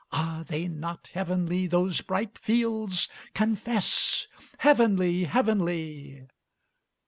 Are 0.11 0.43
they 0.43 0.67
not 0.67 1.09
heavenly 1.13 1.67
those 1.67 2.01
bright 2.01 2.35
fields? 2.39 3.07
Confess!" 3.35 4.25
Heavenly! 4.57 5.25
Heavenly! 5.25 6.25